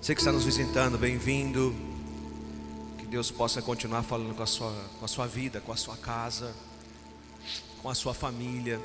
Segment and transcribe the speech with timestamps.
[0.00, 1.74] Você que está nos visitando, bem-vindo.
[2.98, 5.96] Que Deus possa continuar falando com a, sua, com a sua vida, com a sua
[5.96, 6.54] casa,
[7.82, 8.80] com a sua família.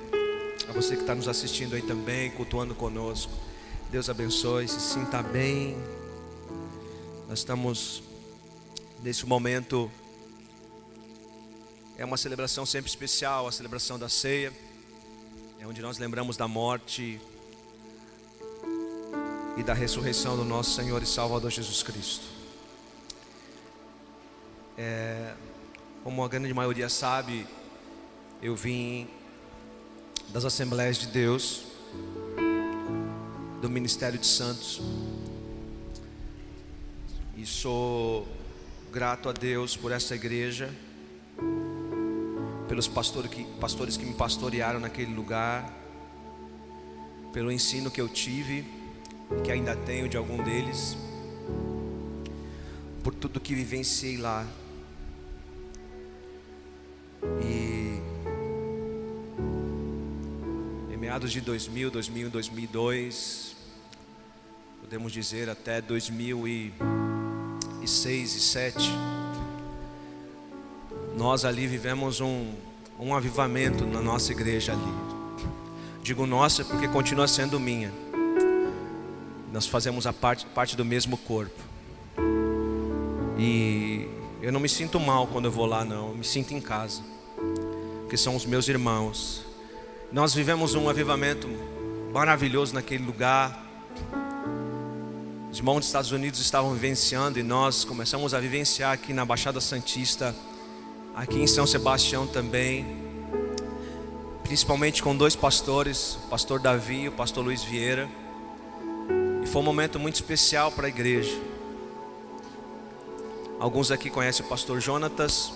[0.68, 3.32] A você que está nos assistindo aí também, cultuando conosco.
[3.92, 5.78] Deus abençoe, se sinta bem.
[7.30, 8.02] Nós estamos
[9.04, 9.90] nesse momento.
[11.96, 14.52] É uma celebração sempre especial, a celebração da ceia.
[15.60, 17.22] É onde nós lembramos da morte
[19.56, 22.26] e da ressurreição do nosso Senhor e Salvador Jesus Cristo.
[24.78, 25.34] É,
[26.04, 27.46] como a grande maioria sabe,
[28.42, 29.08] eu vim
[30.30, 31.66] das Assembleias de Deus,
[33.62, 34.82] do Ministério de Santos,
[37.38, 38.28] e sou
[38.92, 40.74] grato a Deus por essa igreja,
[42.68, 45.72] pelos pastores que, pastores que me pastorearam naquele lugar,
[47.32, 48.83] pelo ensino que eu tive
[49.44, 50.98] que ainda tenho de algum deles,
[53.04, 54.46] por tudo que vivenciei lá.
[57.42, 58.02] E
[60.94, 63.56] em meados de 2000, 2001, 2002,
[64.82, 66.74] podemos dizer até 2006
[67.82, 68.92] e 2007,
[71.18, 72.54] nós ali vivemos um,
[73.00, 75.14] um avivamento na nossa igreja ali.
[76.02, 78.03] Digo nossa porque continua sendo minha
[79.54, 81.62] nós fazemos a parte, parte do mesmo corpo.
[83.38, 84.08] E
[84.42, 86.10] eu não me sinto mal quando eu vou lá, não.
[86.10, 87.04] Eu me sinto em casa.
[88.02, 89.46] Porque são os meus irmãos.
[90.12, 91.48] Nós vivemos um avivamento
[92.12, 93.64] maravilhoso naquele lugar.
[95.52, 99.62] Os irmãos dos Estados Unidos estavam vivenciando e nós começamos a vivenciar aqui na Baixada
[99.62, 100.36] Santista,
[101.16, 102.88] aqui em São Sebastião também.
[104.42, 108.10] Principalmente com dois pastores, o pastor Davi e o pastor Luiz Vieira
[109.54, 111.40] foi um momento muito especial para a igreja.
[113.60, 115.54] Alguns aqui conhecem o pastor Jonatas.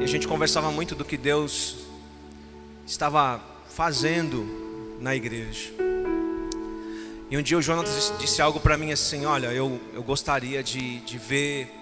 [0.00, 1.76] E a gente conversava muito do que Deus
[2.84, 3.40] estava
[3.70, 5.70] fazendo na igreja.
[7.30, 10.98] E um dia o Jonatas disse algo para mim assim: Olha, eu, eu gostaria de,
[11.02, 11.72] de ver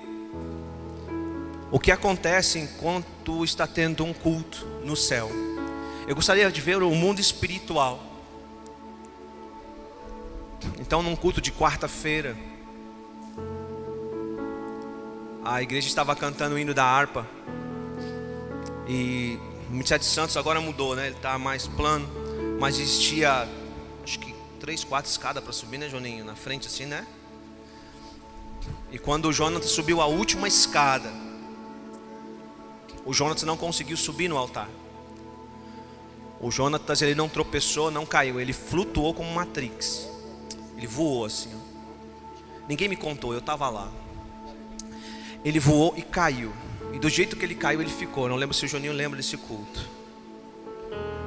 [1.71, 5.31] o que acontece enquanto está tendo um culto no céu.
[6.07, 8.06] Eu gostaria de ver o mundo espiritual.
[10.79, 12.37] Então, num culto de quarta-feira,
[15.45, 17.27] a igreja estava cantando o hino da harpa.
[18.89, 21.07] E o 27 Santos agora mudou, né?
[21.07, 22.09] Ele está mais plano.
[22.59, 23.49] Mas existia,
[24.03, 26.25] acho que três, quatro escadas para subir, né, Joninho?
[26.25, 27.07] Na frente, assim, né?
[28.91, 31.13] E quando o Jonathan subiu a última escada,
[33.05, 34.69] o Jonathan não conseguiu subir no altar.
[36.41, 40.09] O Jonatas ele não tropeçou, não caiu, ele flutuou como Matrix.
[40.77, 41.51] Ele voou assim.
[42.69, 43.91] Ninguém me contou, eu estava lá.
[45.45, 46.53] Ele voou e caiu.
[46.93, 48.29] E do jeito que ele caiu, ele ficou.
[48.29, 49.89] Não lembro se o Joninho lembra desse culto.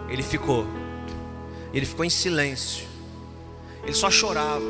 [0.10, 0.66] Ele ficou.
[1.74, 2.88] Ele ficou em silêncio.
[3.84, 4.66] Ele só chorava.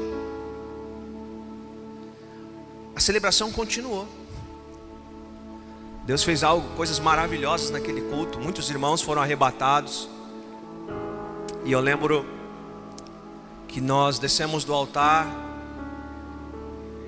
[2.95, 4.07] A celebração continuou.
[6.05, 8.39] Deus fez algo, coisas maravilhosas naquele culto.
[8.39, 10.09] Muitos irmãos foram arrebatados.
[11.63, 12.25] E eu lembro
[13.69, 15.27] que nós descemos do altar.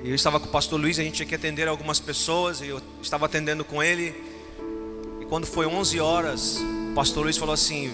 [0.04, 2.82] Eu estava com o pastor Luiz, a gente tinha que atender algumas pessoas, e eu
[3.02, 4.16] estava atendendo com ele.
[5.20, 6.58] E quando foi 11 horas,
[6.92, 7.94] o pastor Luiz falou assim: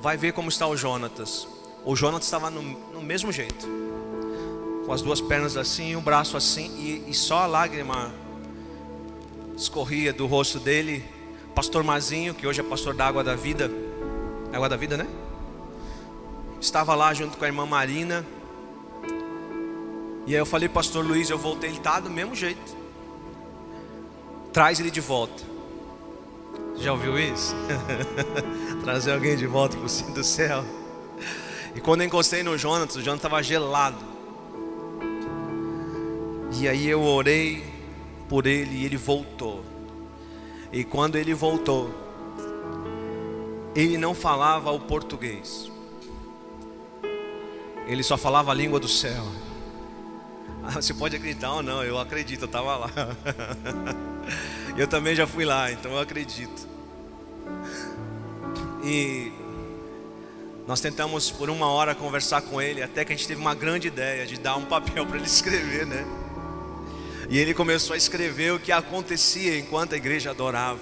[0.00, 1.46] Vai ver como está o Jonatas.
[1.84, 3.66] O Jonatas estava no, no mesmo jeito,
[4.84, 8.12] com as duas pernas assim, o braço assim, e, e só a lágrima
[9.56, 11.04] escorria do rosto dele.
[11.54, 13.70] Pastor Mazinho, que hoje é pastor da Água da Vida,
[14.52, 15.06] Água da Vida, né?
[16.60, 18.24] Estava lá junto com a irmã Marina.
[20.26, 22.76] E aí eu falei, pastor Luiz, eu voltei, ele está do mesmo jeito.
[24.52, 25.42] Traz ele de volta.
[26.76, 27.54] Já ouviu isso?
[28.84, 30.64] Trazer alguém de volta para o do céu.
[31.74, 34.04] E quando eu encostei no Jonas, o Jonas estava gelado.
[36.58, 37.64] E aí eu orei
[38.28, 39.64] por ele e ele voltou.
[40.72, 41.90] E quando ele voltou,
[43.74, 45.70] ele não falava o português.
[47.86, 49.24] Ele só falava a língua do céu.
[50.62, 52.90] Ah, você pode acreditar ou não, eu acredito, eu estava lá.
[54.76, 56.68] eu também já fui lá, então eu acredito.
[58.84, 59.32] E
[60.66, 63.88] nós tentamos por uma hora conversar com ele, até que a gente teve uma grande
[63.88, 66.06] ideia de dar um papel para ele escrever, né?
[67.28, 70.80] E ele começou a escrever o que acontecia enquanto a igreja adorava.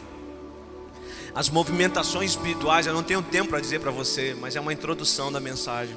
[1.34, 5.30] As movimentações espirituais, eu não tenho tempo para dizer para você, mas é uma introdução
[5.30, 5.96] da mensagem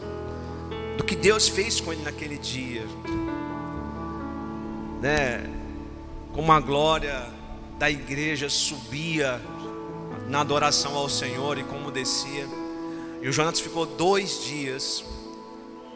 [0.98, 2.86] do que Deus fez com ele naquele dia.
[5.02, 5.44] né,
[6.34, 7.28] como a glória
[7.80, 9.42] da igreja subia
[10.28, 12.48] na adoração ao Senhor e como descia.
[13.22, 15.04] E o Jonas ficou dois dias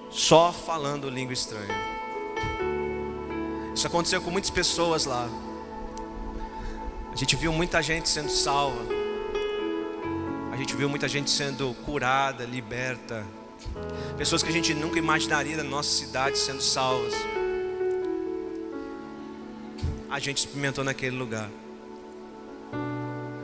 [0.09, 1.75] só falando língua estranha.
[3.73, 5.29] Isso aconteceu com muitas pessoas lá.
[7.11, 8.81] A gente viu muita gente sendo salva.
[10.51, 13.25] A gente viu muita gente sendo curada, liberta.
[14.17, 17.13] Pessoas que a gente nunca imaginaria na nossa cidade sendo salvas.
[20.09, 21.49] A gente experimentou naquele lugar.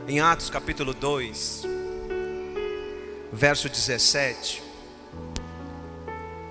[0.08, 1.64] Em Atos capítulo 2,
[3.32, 4.62] verso 17,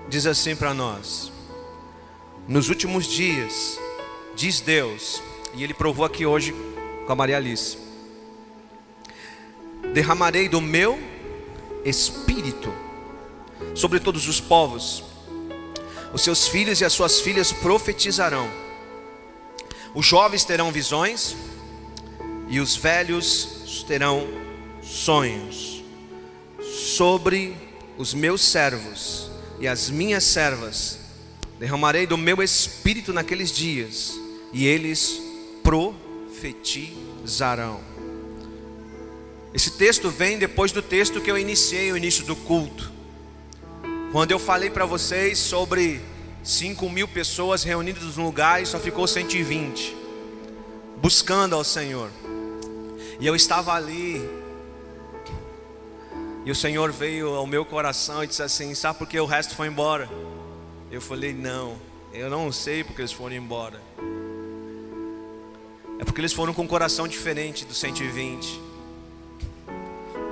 [0.08, 1.32] diz assim para nós:
[2.46, 3.78] Nos últimos dias,
[4.36, 5.20] diz Deus,
[5.54, 6.54] e Ele provou aqui hoje
[7.06, 7.76] com a Maria Alice:
[9.92, 10.98] Derramarei do meu
[11.84, 12.72] espírito
[13.74, 15.04] sobre todos os povos.
[16.12, 18.48] Os seus filhos e as suas filhas profetizarão.
[19.94, 21.36] Os jovens terão visões
[22.48, 24.28] e os velhos terão
[24.82, 25.82] sonhos.
[26.60, 27.56] Sobre
[27.96, 30.98] os meus servos e as minhas servas
[31.58, 34.18] derramarei do meu espírito naqueles dias
[34.52, 35.20] e eles
[35.62, 37.80] profetizarão.
[39.54, 42.90] Esse texto vem depois do texto que eu iniciei o início do culto.
[44.12, 45.98] Quando eu falei para vocês sobre
[46.44, 49.96] 5 mil pessoas reunidas num lugar e só ficou 120,
[50.98, 52.10] buscando ao Senhor.
[53.18, 54.20] E eu estava ali,
[56.44, 59.54] e o Senhor veio ao meu coração e disse assim: Sabe por que o resto
[59.54, 60.06] foi embora?
[60.90, 61.74] Eu falei: Não,
[62.12, 63.80] eu não sei porque eles foram embora.
[65.98, 68.60] É porque eles foram com um coração diferente do 120.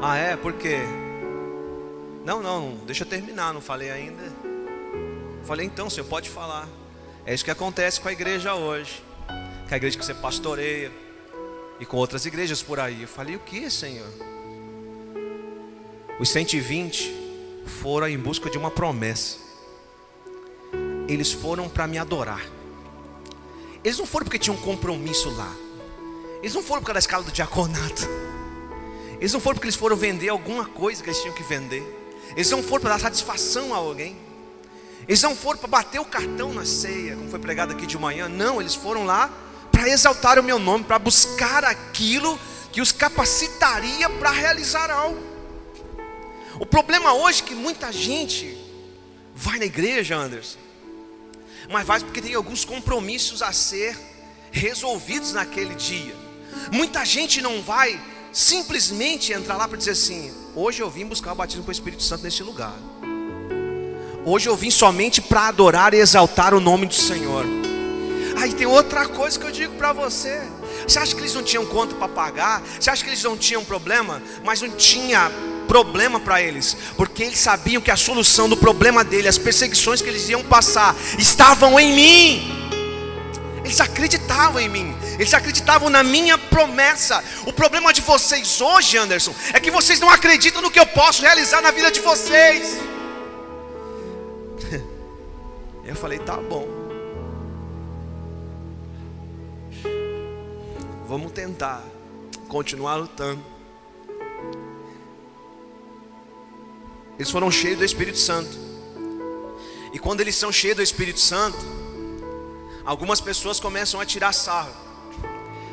[0.03, 0.37] Ah, é?
[0.37, 0.81] Por quê?
[2.25, 4.22] Não, não, deixa eu terminar, não falei ainda.
[5.44, 6.69] Falei, então, você pode falar.
[7.25, 9.02] É isso que acontece com a igreja hoje.
[9.69, 10.93] Com a igreja que você pastoreia.
[11.78, 13.02] E com outras igrejas por aí.
[13.02, 14.08] Eu falei, o que, Senhor?
[16.19, 19.38] Os 120 foram em busca de uma promessa.
[21.08, 22.44] Eles foram para me adorar.
[23.82, 25.52] Eles não foram porque tinham um compromisso lá.
[26.43, 28.02] Eles não foram por causa da escala do diaconato.
[29.19, 32.00] Eles não foram porque eles foram vender alguma coisa que eles tinham que vender.
[32.35, 34.17] Eles não foram para dar satisfação a alguém.
[35.09, 38.29] Eles não foram para bater o cartão na ceia, como foi pregado aqui de manhã.
[38.29, 39.31] Não, eles foram lá
[39.73, 42.38] para exaltar o meu nome, para buscar aquilo
[42.71, 45.21] que os capacitaria para realizar algo.
[46.59, 48.56] O problema hoje é que muita gente
[49.35, 50.59] vai na igreja, Anderson,
[51.71, 53.99] mas vai porque tem alguns compromissos a ser
[54.53, 56.15] resolvidos naquele dia.
[56.71, 58.00] Muita gente não vai
[58.32, 62.02] simplesmente entrar lá para dizer assim: hoje eu vim buscar o batismo com o Espírito
[62.02, 62.75] Santo nesse lugar.
[64.25, 67.44] Hoje eu vim somente para adorar e exaltar o nome do Senhor.
[68.37, 70.41] Aí tem outra coisa que eu digo para você.
[70.87, 72.62] Você acha que eles não tinham conta para pagar?
[72.79, 74.23] Você acha que eles não tinham problema?
[74.44, 75.31] Mas não tinha
[75.69, 80.08] problema para eles, porque eles sabiam que a solução do problema dele, as perseguições que
[80.08, 82.59] eles iam passar, estavam em mim.
[83.64, 87.22] Eles acreditavam em mim, eles acreditavam na minha promessa.
[87.46, 91.22] O problema de vocês hoje, Anderson, é que vocês não acreditam no que eu posso
[91.22, 92.78] realizar na vida de vocês.
[95.84, 96.68] Eu falei, tá bom.
[101.08, 101.82] Vamos tentar
[102.46, 103.44] continuar lutando.
[107.19, 108.56] Eles foram cheios do Espírito Santo.
[109.93, 111.58] E quando eles são cheios do Espírito Santo,
[112.84, 114.75] algumas pessoas começam a tirar sarro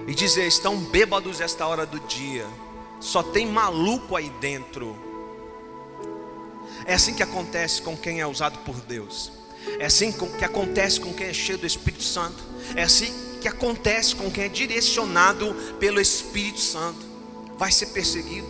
[0.07, 2.47] e dizer: estão bêbados esta hora do dia,
[2.99, 4.95] só tem maluco aí dentro.
[6.85, 9.31] É assim que acontece com quem é usado por Deus,
[9.79, 12.43] é assim que acontece com quem é cheio do Espírito Santo,
[12.75, 17.05] é assim que acontece com quem é direcionado pelo Espírito Santo.
[17.57, 18.47] Vai ser perseguido,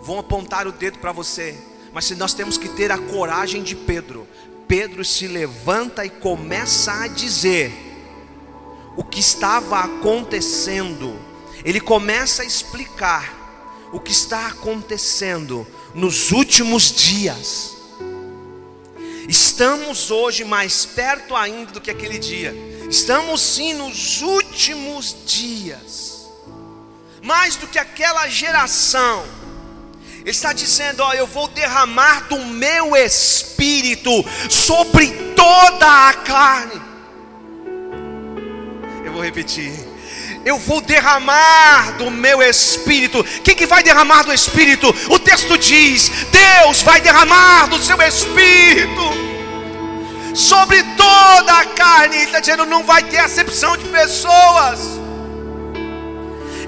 [0.00, 1.56] vão apontar o dedo para você,
[1.92, 4.26] mas se nós temos que ter a coragem de Pedro,
[4.66, 7.85] Pedro se levanta e começa a dizer:
[8.96, 11.20] o que estava acontecendo.
[11.64, 13.34] Ele começa a explicar
[13.92, 17.76] o que está acontecendo nos últimos dias.
[19.28, 22.54] Estamos hoje mais perto ainda do que aquele dia.
[22.88, 26.26] Estamos sim nos últimos dias.
[27.22, 29.26] Mais do que aquela geração.
[30.20, 34.10] Ele está dizendo: Ó, eu vou derramar do meu espírito
[34.48, 36.85] sobre toda a carne
[39.16, 39.72] vou repetir.
[40.44, 43.24] Eu vou derramar do meu espírito.
[43.42, 44.94] Quem que vai derramar do espírito?
[45.10, 49.02] O texto diz: Deus vai derramar do seu espírito
[50.34, 52.16] sobre toda a carne.
[52.16, 54.80] Ele está dizendo: não vai ter acepção de pessoas,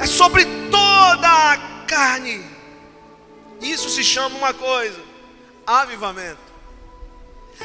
[0.01, 2.43] é sobre toda a carne.
[3.61, 5.01] Isso se chama uma coisa:
[5.67, 6.49] avivamento.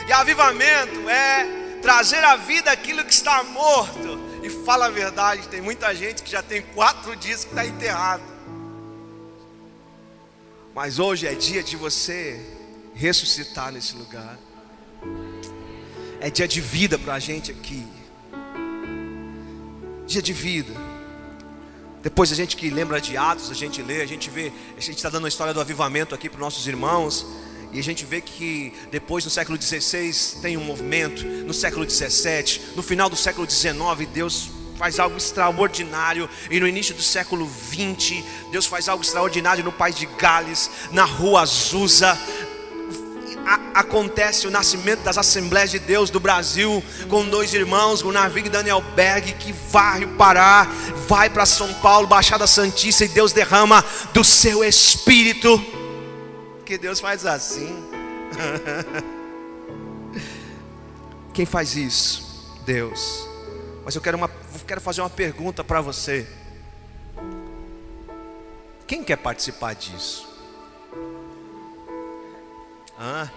[0.08, 1.48] E avivamento é
[1.82, 4.33] trazer à vida aquilo que está morto.
[4.44, 8.24] E fala a verdade, tem muita gente que já tem quatro dias que está enterrado.
[10.76, 12.40] Mas hoje é dia de você
[12.94, 14.38] ressuscitar nesse lugar.
[16.20, 17.88] É dia de vida para a gente aqui.
[20.06, 20.74] Dia de vida.
[22.02, 24.98] Depois a gente que lembra de Atos, a gente lê, a gente vê, a gente
[24.98, 27.26] está dando a história do avivamento aqui para os nossos irmãos.
[27.74, 32.62] E a gente vê que depois no século XVI tem um movimento, no século XVII,
[32.76, 33.74] no final do século XIX,
[34.14, 36.30] Deus faz algo extraordinário.
[36.52, 41.04] E no início do século XX, Deus faz algo extraordinário no país de Gales, na
[41.04, 42.20] rua Azusa.
[43.46, 48.48] A, acontece o nascimento das Assembleias de Deus do Brasil, com dois irmãos, o Navig
[48.48, 50.68] e Daniel Berg, que varre o Pará,
[51.08, 55.73] vai para São Paulo, Baixada Santista, e Deus derrama do seu espírito.
[56.66, 57.90] Que Deus faz assim.
[61.34, 62.62] Quem faz isso?
[62.66, 63.28] Deus.
[63.84, 64.30] Mas eu quero, uma,
[64.66, 66.26] quero fazer uma pergunta para você.
[68.88, 70.28] Quem quer participar disso?
[72.98, 73.28] Ah,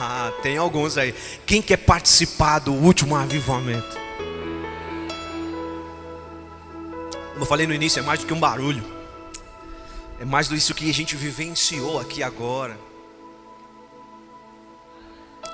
[0.00, 1.14] ah, tem alguns aí.
[1.46, 3.96] Quem quer participar do último avivamento?
[7.32, 8.97] Como eu falei no início, é mais do que um barulho.
[10.20, 12.76] É mais do isso que a gente vivenciou aqui agora.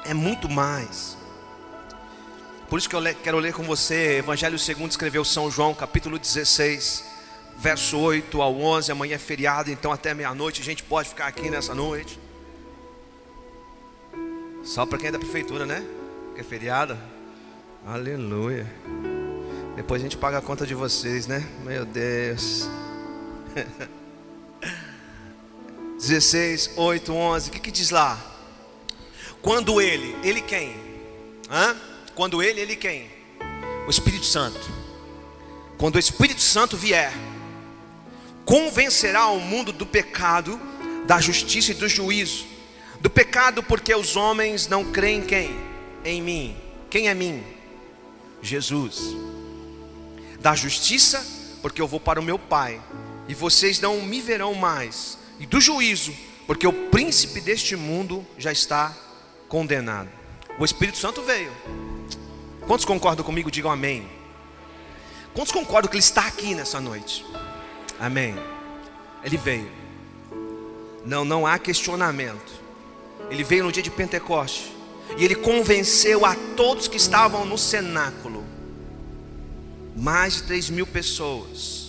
[0.07, 1.19] É muito mais.
[2.69, 7.05] Por isso que eu quero ler com você, Evangelho segundo escreveu São João, capítulo 16,
[7.59, 8.91] verso 8 ao 11.
[8.91, 12.19] Amanhã é feriado, então até meia-noite a gente pode ficar aqui nessa noite.
[14.63, 15.85] Só para quem é da prefeitura, né?
[16.35, 16.97] Que é feriado.
[17.87, 18.67] Aleluia.
[19.77, 21.47] Depois a gente paga a conta de vocês, né?
[21.65, 22.67] Meu Deus.
[26.07, 27.49] 16, 8, 11.
[27.49, 28.19] O que, que diz lá?
[29.41, 30.77] Quando ele, ele quem?
[31.51, 31.77] Hã?
[32.15, 33.11] Quando ele, ele quem?
[33.87, 34.61] O Espírito Santo.
[35.79, 37.13] Quando o Espírito Santo vier,
[38.45, 40.61] convencerá o mundo do pecado,
[41.07, 42.47] da justiça e do juízo.
[43.01, 45.61] Do pecado, porque os homens não creem em quem?
[46.05, 46.57] Em mim.
[46.91, 47.43] Quem é mim?
[48.41, 49.17] Jesus.
[50.41, 51.27] Da justiça,
[51.61, 52.81] porque eu vou para o meu Pai,
[53.27, 55.19] e vocês não me verão mais.
[55.39, 56.13] E do juízo,
[56.47, 58.97] porque o príncipe deste mundo já está
[59.49, 60.09] condenado.
[60.59, 61.53] O Espírito Santo veio.
[62.67, 63.51] Quantos concordam comigo?
[63.51, 64.09] Digam amém.
[65.33, 67.25] Quantos concordam que Ele está aqui nessa noite?
[67.99, 68.35] Amém.
[69.23, 69.71] Ele veio.
[71.05, 72.53] Não, não há questionamento.
[73.31, 74.73] Ele veio no dia de Pentecoste.
[75.19, 78.45] E ele convenceu a todos que estavam no cenáculo.
[79.97, 81.84] Mais de 3 mil pessoas.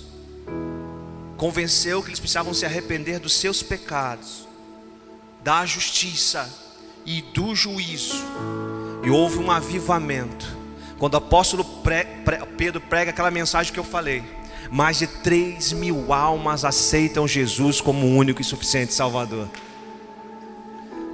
[1.37, 4.47] Convenceu que eles precisavam se arrepender dos seus pecados,
[5.43, 6.49] da justiça
[7.05, 8.23] e do juízo.
[9.03, 10.65] E houve um avivamento
[10.97, 14.23] quando o apóstolo pre, pre, Pedro prega aquela mensagem que eu falei,
[14.71, 19.49] mais de 3 mil almas aceitam Jesus como único e suficiente Salvador.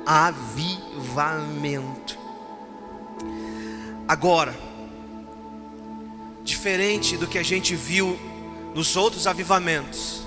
[0.05, 1.41] Avivamento.
[4.07, 4.55] Agora,
[6.43, 8.19] diferente do que a gente viu
[8.73, 10.21] nos outros avivamentos,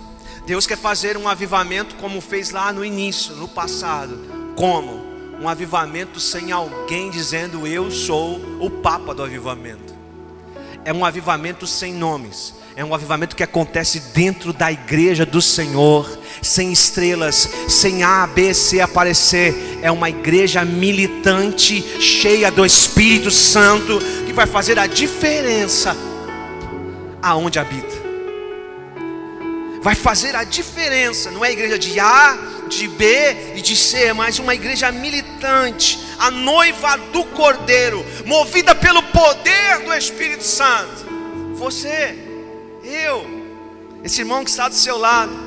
[0.47, 4.19] Deus quer fazer um avivamento como fez lá no início, no passado.
[4.57, 5.15] Como?
[5.41, 9.95] um avivamento sem alguém dizendo eu sou o Papa do avivamento.
[10.85, 12.55] É um avivamento sem nomes.
[12.77, 18.53] É um avivamento que acontece dentro da igreja do Senhor, sem estrelas, sem A, B,
[18.53, 19.55] C aparecer.
[19.81, 25.97] É uma igreja militante, cheia do Espírito Santo, que vai fazer a diferença
[27.23, 27.94] aonde habita.
[29.85, 32.39] Vai fazer a diferença, não é igreja de A,
[32.71, 39.03] de B e de C, mas uma igreja militante, a noiva do Cordeiro, movida pelo
[39.03, 41.05] poder do Espírito Santo.
[41.57, 42.17] Você,
[42.83, 43.27] eu,
[44.03, 45.39] esse irmão que está do seu lado.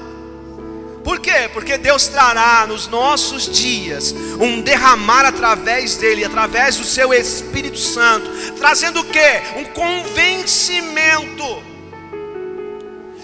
[1.03, 1.50] Por quê?
[1.51, 8.29] Porque Deus trará nos nossos dias um derramar através dele, através do seu Espírito Santo,
[8.56, 9.41] trazendo o que?
[9.56, 11.65] Um convencimento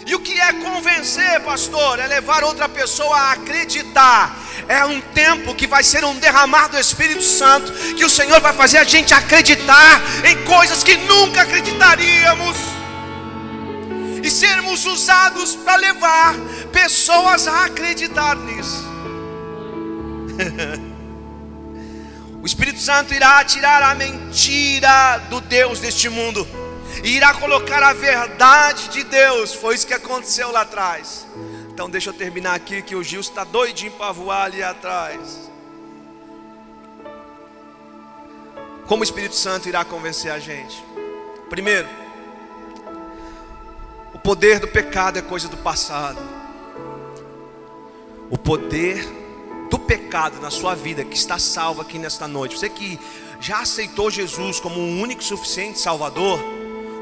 [0.06, 2.00] e o que é convencer, pastor?
[2.00, 4.38] É levar outra pessoa a acreditar.
[4.68, 8.54] É um tempo que vai ser um derramar do Espírito Santo, que o Senhor vai
[8.54, 12.58] fazer a gente acreditar em coisas que nunca acreditaríamos.
[14.22, 16.36] E sermos usados para levar
[16.72, 18.84] pessoas a acreditar nisso.
[22.42, 26.46] O Espírito Santo irá tirar a mentira do Deus deste mundo
[27.02, 29.54] e irá colocar a verdade de Deus.
[29.54, 31.26] Foi isso que aconteceu lá atrás.
[31.74, 35.50] Então deixa eu terminar aqui que o Gil está doidinho para voar ali atrás.
[38.86, 40.84] Como o Espírito Santo irá convencer a gente?
[41.50, 41.88] Primeiro,
[44.14, 46.20] o poder do pecado é coisa do passado.
[48.30, 49.08] O poder
[49.70, 52.58] do pecado na sua vida que está salvo aqui nesta noite.
[52.58, 53.00] Você que
[53.40, 56.40] já aceitou Jesus como um único suficiente Salvador,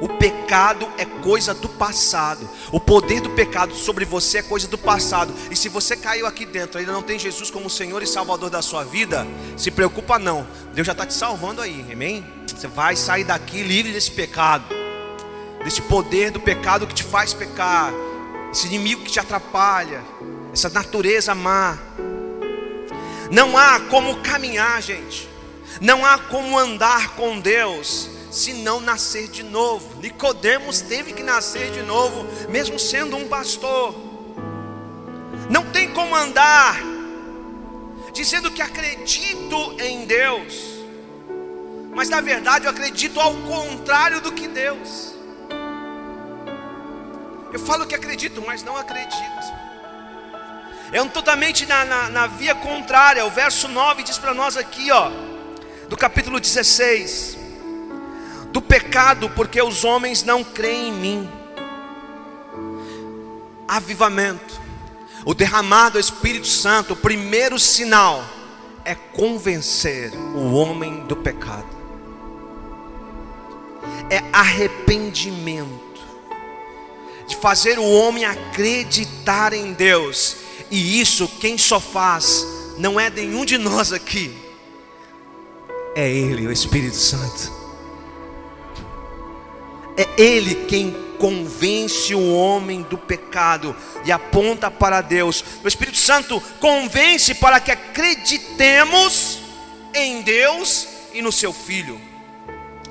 [0.02, 2.50] o pecado é coisa do passado.
[2.72, 5.32] O poder do pecado sobre você é coisa do passado.
[5.52, 8.64] E se você caiu aqui dentro, ainda não tem Jesus como Senhor e Salvador da
[8.64, 10.48] sua vida, se preocupa não.
[10.74, 12.26] Deus já está te salvando aí, amém?
[12.48, 14.66] Você vai sair daqui livre desse pecado,
[15.64, 17.94] desse poder do pecado que te faz pecar,
[18.52, 20.02] esse inimigo que te atrapalha,
[20.52, 21.78] essa natureza má.
[23.30, 25.30] Não há como caminhar, gente.
[25.80, 30.02] Não há como andar com Deus se não nascer de novo.
[30.02, 33.94] Nicodemos teve que nascer de novo, mesmo sendo um pastor.
[35.50, 36.80] Não tem como andar
[38.14, 40.54] dizendo que acredito em Deus,
[41.94, 45.14] mas na verdade eu acredito ao contrário do que Deus.
[47.52, 49.62] Eu falo que acredito, mas não acredito.
[50.94, 53.26] É um totalmente na, na, na via contrária.
[53.26, 55.10] O verso 9 diz para nós aqui, ó,
[55.90, 57.41] do capítulo 16
[58.52, 61.30] do pecado, porque os homens não creem em mim.
[63.68, 64.60] Avivamento,
[65.26, 68.24] o derramado do Espírito Santo, o primeiro sinal
[68.84, 71.68] é convencer o homem do pecado,
[74.10, 76.02] é arrependimento,
[77.28, 80.36] de fazer o homem acreditar em Deus,
[80.70, 82.46] e isso quem só faz
[82.78, 84.36] não é nenhum de nós aqui,
[85.96, 87.61] é Ele, o Espírito Santo.
[90.02, 95.46] É Ele quem convence o homem do pecado e aponta para Deus.
[95.64, 99.38] O Espírito Santo convence para que acreditemos
[99.94, 102.02] em Deus e no seu Filho.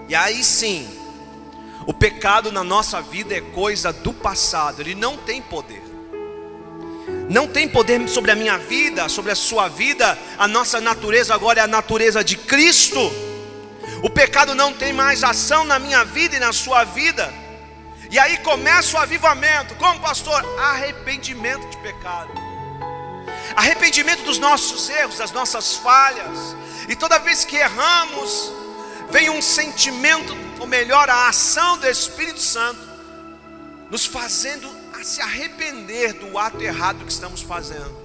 [0.09, 0.88] E aí sim,
[1.85, 5.83] o pecado na nossa vida é coisa do passado, ele não tem poder.
[7.29, 10.16] Não tem poder sobre a minha vida, sobre a sua vida.
[10.38, 13.30] A nossa natureza agora é a natureza de Cristo
[14.03, 17.33] o pecado não tem mais ação na minha vida e na sua vida.
[18.11, 20.45] E aí começa o avivamento, como pastor?
[20.59, 22.33] Arrependimento de pecado,
[23.55, 26.57] arrependimento dos nossos erros, das nossas falhas.
[26.89, 28.53] E toda vez que erramos,
[29.11, 32.81] vem um sentimento, ou melhor, a ação do Espírito Santo,
[33.91, 37.97] nos fazendo a se arrepender do ato errado que estamos fazendo.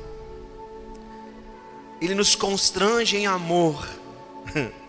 [2.00, 3.88] Ele nos constrange em amor.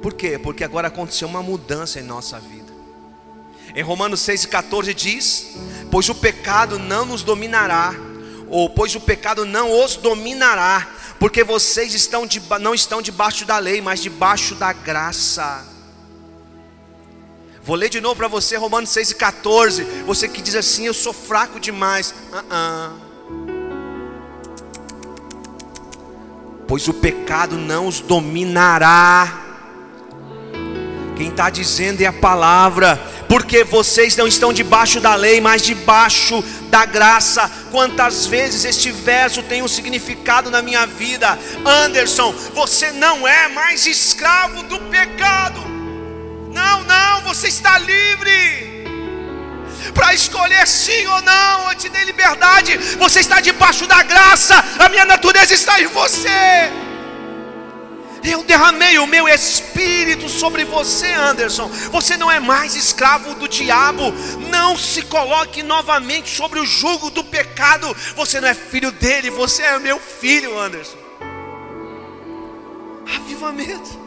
[0.00, 0.38] Por quê?
[0.38, 2.72] Porque agora aconteceu uma mudança em nossa vida.
[3.74, 5.56] Em Romanos 6,14 diz:
[5.90, 7.94] Pois o pecado não nos dominará,
[8.48, 13.58] ou pois o pecado não os dominará, porque vocês estão de, não estão debaixo da
[13.58, 15.66] lei, mas debaixo da graça.
[17.62, 20.04] Vou ler de novo para você, Romanos 6,14.
[20.06, 22.14] Você que diz assim: Eu sou fraco demais.
[22.32, 23.10] Uh -uh.
[26.66, 29.49] Pois o pecado não os dominará
[31.20, 36.42] quem está dizendo é a palavra, porque vocês não estão debaixo da lei, mas debaixo
[36.70, 37.46] da graça.
[37.70, 42.34] Quantas vezes este verso tem um significado na minha vida, Anderson?
[42.54, 45.60] Você não é mais escravo do pecado,
[46.54, 48.86] não, não, você está livre
[49.92, 54.88] para escolher sim ou não, eu te dei liberdade, você está debaixo da graça, a
[54.88, 56.88] minha natureza está em você.
[58.22, 61.68] Eu derramei o meu espírito sobre você, Anderson.
[61.90, 64.12] Você não é mais escravo do diabo.
[64.50, 67.96] Não se coloque novamente sobre o jugo do pecado.
[68.16, 70.98] Você não é filho dele, você é meu filho, Anderson.
[73.16, 73.98] Avivamento.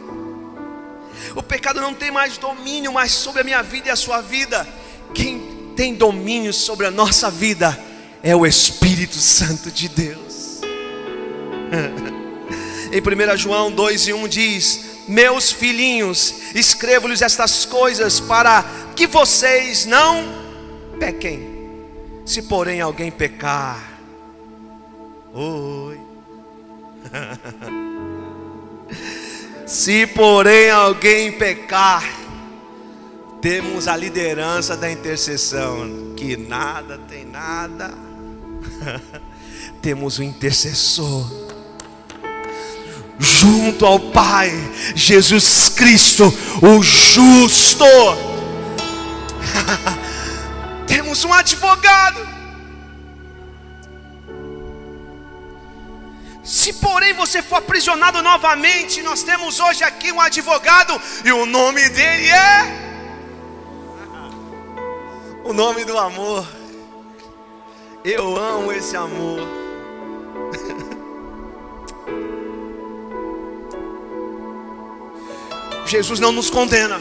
[1.34, 4.66] O pecado não tem mais domínio mais sobre a minha vida e a sua vida.
[5.12, 7.76] Quem tem domínio sobre a nossa vida
[8.22, 10.60] é o Espírito Santo de Deus.
[12.94, 19.84] Em 1 João 2 e 1 diz: Meus filhinhos, escrevo-lhes estas coisas para que vocês
[19.84, 20.24] não
[20.96, 21.52] pequem.
[22.24, 23.98] Se porém alguém pecar,
[25.34, 25.98] oi.
[29.66, 32.04] Se porém alguém pecar,
[33.42, 37.92] temos a liderança da intercessão, que nada tem nada.
[39.82, 41.43] temos o intercessor
[43.24, 44.52] junto ao Pai,
[44.94, 46.32] Jesus Cristo,
[46.62, 47.84] o justo.
[50.86, 52.34] Temos um advogado.
[56.44, 61.88] Se porém você for aprisionado novamente, nós temos hoje aqui um advogado e o nome
[61.88, 62.84] dele é
[65.44, 66.46] o nome do amor.
[68.04, 69.40] Eu amo esse amor.
[75.94, 77.00] Jesus não nos condena.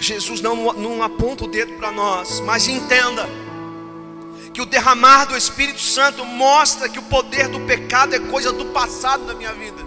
[0.00, 3.24] Jesus não, não aponta o dedo para nós, mas entenda
[4.52, 8.64] que o derramar do Espírito Santo mostra que o poder do pecado é coisa do
[8.66, 9.80] passado da minha vida.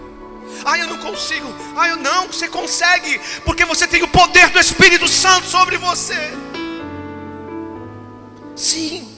[0.64, 1.54] Ah, eu não consigo.
[1.76, 6.32] Ah, eu não, você consegue, porque você tem o poder do Espírito Santo sobre você.
[8.56, 9.09] Sim.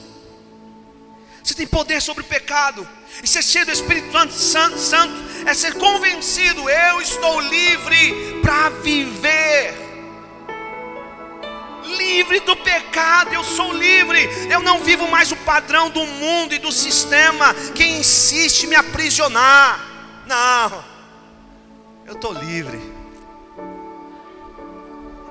[1.42, 2.86] Você tem poder sobre o pecado.
[3.22, 5.14] E ser cheio do Espírito Santo, Santo
[5.46, 9.82] é ser convencido, eu estou livre para viver.
[11.84, 14.28] Livre do pecado, eu sou livre.
[14.50, 19.80] Eu não vivo mais o padrão do mundo e do sistema que insiste me aprisionar.
[20.26, 20.84] Não.
[22.06, 22.80] Eu estou livre.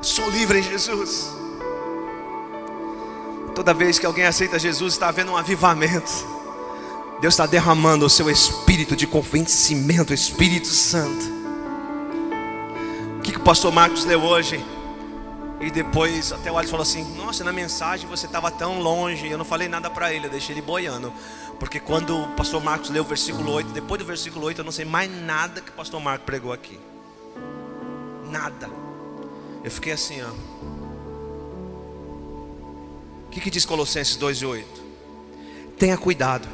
[0.02, 1.41] Sou livre em Jesus.
[3.62, 6.12] Toda vez que alguém aceita Jesus, está havendo um avivamento.
[7.22, 11.24] Deus está derramando o seu espírito de convencimento, Espírito Santo.
[13.20, 14.60] O que, que o pastor Marcos leu hoje?
[15.60, 19.30] E depois até o Alisson falou assim: Nossa, na mensagem você estava tão longe.
[19.30, 21.14] Eu não falei nada para ele, eu deixei ele boiando.
[21.60, 24.72] Porque quando o pastor Marcos leu o versículo 8, depois do versículo 8, eu não
[24.72, 26.80] sei mais nada que o pastor Marcos pregou aqui.
[28.26, 28.68] Nada.
[29.64, 30.30] Eu fiquei assim, ó.
[33.32, 34.84] O que, que diz Colossenses 2 e 8?
[35.80, 36.50] Tenha cuidado,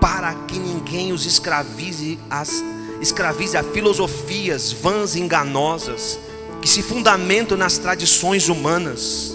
[0.00, 2.62] para que ninguém os escravize, as,
[3.00, 6.20] escravize a filosofias vãs e enganosas,
[6.62, 9.34] que se fundamentam nas tradições humanas,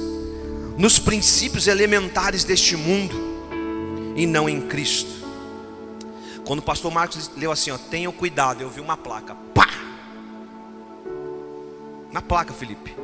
[0.77, 3.13] nos princípios elementares deste mundo
[4.15, 5.11] e não em Cristo.
[6.45, 9.67] Quando o pastor Marcos leu assim, ó, tenham cuidado, eu vi uma placa, pá!
[12.13, 12.95] Na placa, Felipe.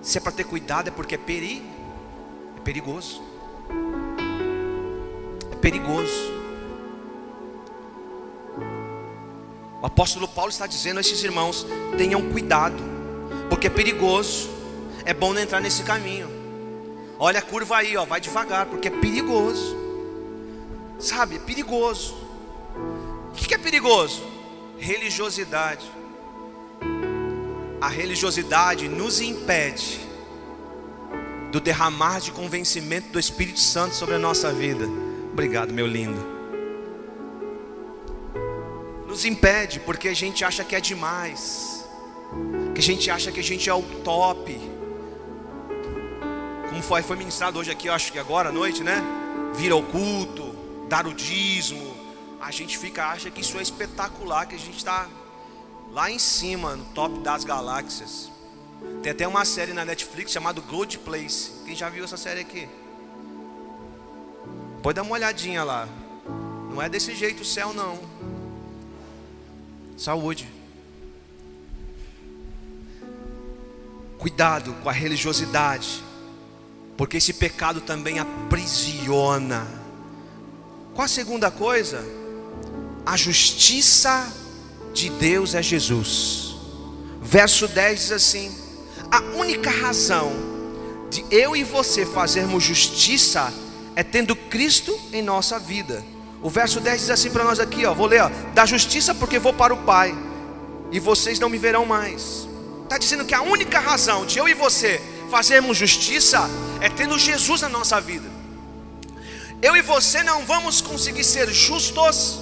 [0.00, 1.62] Se é para ter cuidado é porque é peri,
[2.56, 3.22] é perigoso.
[5.52, 6.38] É perigoso.
[9.80, 12.82] O apóstolo Paulo está dizendo a esses irmãos: tenham cuidado,
[13.48, 14.50] porque é perigoso.
[15.04, 16.28] É bom não entrar nesse caminho.
[17.18, 19.76] Olha a curva aí, ó, vai devagar, porque é perigoso.
[20.98, 22.14] Sabe, é perigoso.
[23.30, 24.22] O que é perigoso?
[24.78, 25.97] Religiosidade.
[27.80, 30.00] A religiosidade nos impede
[31.52, 34.84] do derramar de convencimento do Espírito Santo sobre a nossa vida.
[35.32, 36.20] Obrigado, meu lindo.
[39.06, 41.88] Nos impede porque a gente acha que é demais,
[42.74, 44.60] que a gente acha que a gente é o top.
[46.68, 49.02] Como foi, foi ministrado hoje aqui, eu acho que agora à noite, né?
[49.54, 50.54] Vira o culto,
[50.88, 51.96] dar o dízimo,
[52.40, 55.08] a gente fica acha que isso é espetacular, que a gente está
[55.98, 58.30] lá em cima, no top das galáxias.
[59.02, 61.50] Tem até uma série na Netflix chamada Good Place.
[61.64, 62.68] Quem já viu essa série aqui?
[64.80, 65.88] Pode dar uma olhadinha lá.
[66.70, 67.98] Não é desse jeito o céu não.
[69.96, 70.48] Saúde.
[74.18, 76.04] Cuidado com a religiosidade,
[76.96, 79.66] porque esse pecado também aprisiona.
[80.94, 82.04] Qual a segunda coisa?
[83.04, 84.32] A justiça
[84.92, 86.56] de Deus é Jesus.
[87.22, 88.54] Verso 10 diz assim:
[89.10, 90.32] A única razão
[91.10, 93.52] de eu e você fazermos justiça
[93.94, 96.04] é tendo Cristo em nossa vida.
[96.40, 99.38] O verso 10 diz assim para nós aqui, ó, vou ler, ó, da justiça porque
[99.38, 100.16] vou para o Pai
[100.90, 102.48] e vocês não me verão mais.
[102.84, 106.48] Está dizendo que a única razão de eu e você fazermos justiça
[106.80, 108.28] é tendo Jesus na nossa vida.
[109.60, 112.40] Eu e você não vamos conseguir ser justos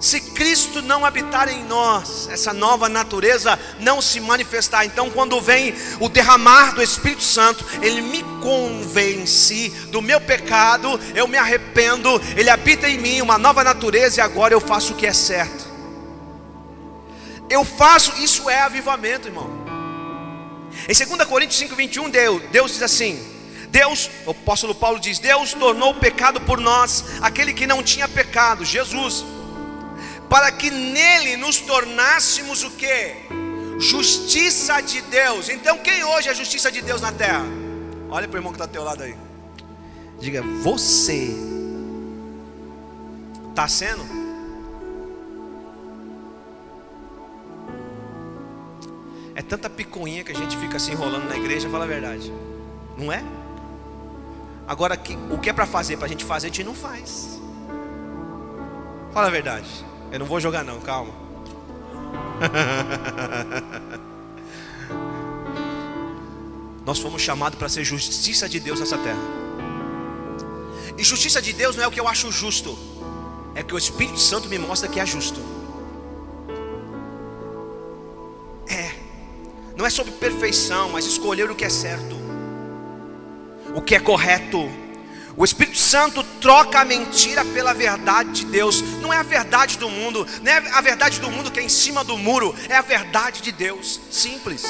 [0.00, 4.84] se Cristo não habitar em nós, essa nova natureza não se manifestar.
[4.84, 11.26] Então, quando vem o derramar do Espírito Santo, ele me convence do meu pecado, eu
[11.26, 15.06] me arrependo, ele habita em mim, uma nova natureza, e agora eu faço o que
[15.06, 15.66] é certo.
[17.50, 19.50] Eu faço, isso é avivamento, irmão.
[20.88, 23.20] Em 2 Coríntios 5, 21, Deus, Deus diz assim:
[23.68, 28.64] Deus, o apóstolo Paulo diz: Deus tornou pecado por nós, aquele que não tinha pecado,
[28.64, 29.24] Jesus,
[30.28, 33.14] para que nele nos tornássemos o que?
[33.78, 35.48] Justiça de Deus.
[35.48, 37.44] Então, quem hoje é justiça de Deus na terra?
[38.10, 39.16] Olha para o irmão que está teu lado aí.
[40.20, 41.30] Diga, você.
[43.50, 44.18] Está sendo?
[49.34, 52.32] É tanta picuinha que a gente fica se enrolando na igreja, fala a verdade.
[52.96, 53.22] Não é?
[54.66, 57.40] Agora, o que é para fazer, para a gente fazer, a gente não faz.
[59.12, 59.68] Fala a verdade.
[60.10, 61.12] Eu não vou jogar, não, calma.
[66.84, 69.18] Nós fomos chamados para ser justiça de Deus nessa terra.
[70.96, 72.76] E justiça de Deus não é o que eu acho justo,
[73.54, 75.40] é que o Espírito Santo me mostra que é justo.
[78.68, 78.94] É,
[79.76, 82.16] não é sobre perfeição, mas escolher o que é certo,
[83.74, 84.68] o que é correto.
[85.36, 88.82] O Espírito Santo troca a mentira pela verdade de Deus.
[89.00, 91.68] Não é a verdade do mundo, não é a verdade do mundo que é em
[91.68, 94.00] cima do muro, é a verdade de Deus.
[94.10, 94.64] Simples.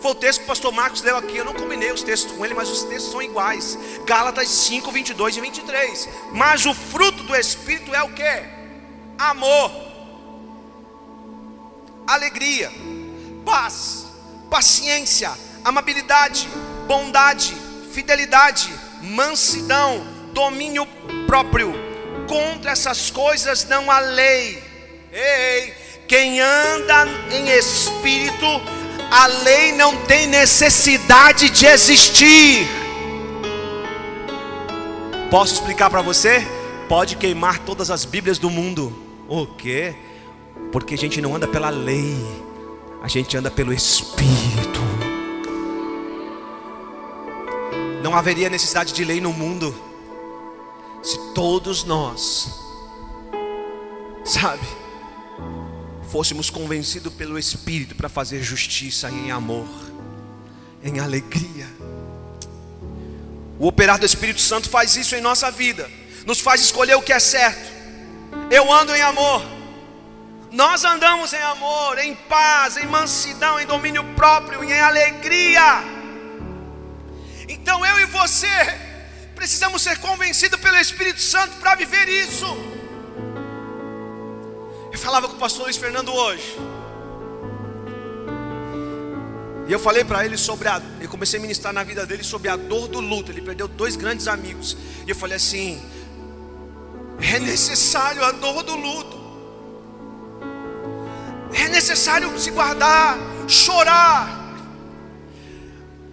[0.00, 1.36] Foi o texto que o pastor Marcos leu aqui.
[1.36, 3.78] Eu não combinei os textos com ele, mas os textos são iguais.
[4.04, 6.08] Gálatas 5, 22 e 23.
[6.32, 8.62] Mas o fruto do Espírito é o que?
[9.16, 9.70] Amor,
[12.06, 12.72] alegria,
[13.44, 14.06] paz,
[14.50, 15.32] paciência,
[15.64, 16.48] amabilidade,
[16.88, 17.54] bondade,
[17.92, 20.86] fidelidade, mansidão, domínio
[21.26, 21.74] próprio.
[22.26, 24.62] Contra essas coisas não há lei.
[25.12, 25.74] Ei,
[26.08, 28.46] quem anda em espírito
[29.10, 32.66] a lei não tem necessidade de existir.
[35.30, 36.46] Posso explicar para você?
[36.88, 38.90] Pode queimar todas as Bíblias do mundo.
[39.28, 39.94] O quê?
[40.70, 42.16] Porque a gente não anda pela lei,
[43.02, 44.71] a gente anda pelo Espírito.
[48.02, 49.72] Não haveria necessidade de lei no mundo
[51.02, 52.48] se todos nós,
[54.24, 54.66] sabe,
[56.10, 59.68] fôssemos convencidos pelo Espírito para fazer justiça em amor,
[60.82, 61.68] em alegria.
[63.58, 65.88] O operar do Espírito Santo faz isso em nossa vida,
[66.26, 67.70] nos faz escolher o que é certo.
[68.50, 69.42] Eu ando em amor,
[70.50, 76.01] nós andamos em amor, em paz, em mansidão, em domínio próprio, em alegria.
[77.62, 78.48] Então eu e você
[79.36, 82.44] precisamos ser convencidos pelo Espírito Santo para viver isso.
[84.92, 86.58] Eu falava com o pastor Luiz Fernando hoje.
[89.68, 90.82] E eu falei para ele sobre a.
[91.00, 93.30] Eu comecei a ministrar na vida dele sobre a dor do luto.
[93.30, 94.76] Ele perdeu dois grandes amigos.
[95.06, 95.80] E eu falei assim:
[97.20, 99.22] é necessário a dor do luto.
[101.54, 104.41] É necessário se guardar, chorar.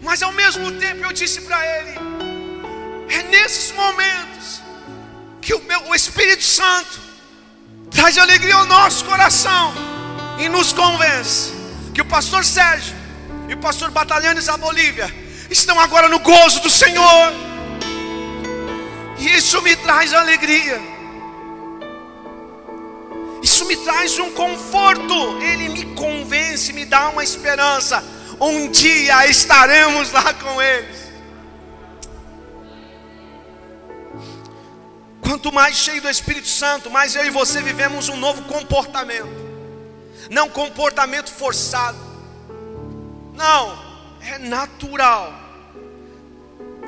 [0.01, 1.99] Mas ao mesmo tempo eu disse para ele:
[3.09, 4.61] é nesses momentos
[5.41, 6.99] que o, meu, o Espírito Santo
[7.91, 9.73] traz alegria ao nosso coração
[10.37, 11.53] e nos convence
[11.93, 12.95] que o pastor Sérgio
[13.47, 15.13] e o pastor Batalhanes da Bolívia
[15.49, 17.33] estão agora no gozo do Senhor.
[19.17, 20.79] E isso me traz alegria.
[23.41, 25.41] Isso me traz um conforto.
[25.41, 28.03] Ele me convence, me dá uma esperança.
[28.39, 31.09] Um dia estaremos lá com eles.
[35.21, 39.29] Quanto mais cheio do Espírito Santo, mais eu e você vivemos um novo comportamento.
[40.29, 41.97] Não comportamento forçado.
[43.33, 43.77] Não,
[44.21, 45.33] é natural.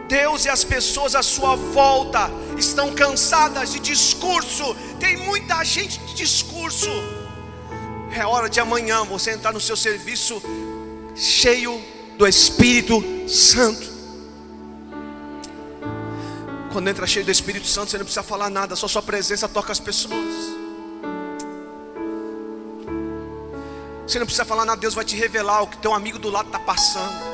[0.08, 4.76] Deus e as pessoas à sua volta estão cansadas de discurso.
[5.00, 6.90] Tem muita gente de discurso.
[8.14, 10.42] É hora de amanhã você entrar no seu serviço
[11.16, 11.82] cheio
[12.18, 13.90] do Espírito Santo.
[16.72, 19.72] Quando entra cheio do Espírito Santo, você não precisa falar nada, só sua presença toca
[19.72, 20.62] as pessoas.
[24.08, 26.48] Você não precisa falar nada, Deus vai te revelar o que teu amigo do lado
[26.48, 27.32] está passando.